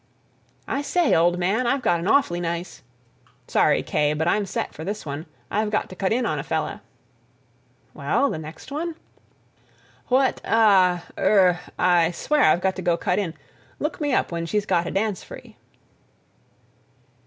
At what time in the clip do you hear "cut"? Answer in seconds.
5.95-6.11, 12.97-13.19